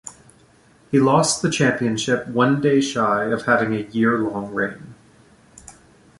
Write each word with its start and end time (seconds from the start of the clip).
He 0.89 0.99
lost 0.99 1.43
the 1.43 1.51
championship 1.51 2.25
one 2.25 2.59
day 2.59 2.81
shy 2.81 3.25
of 3.25 3.43
having 3.43 3.75
a 3.75 3.87
year-long 3.91 4.51
reign. 4.51 4.95